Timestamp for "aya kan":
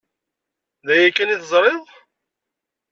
0.95-1.33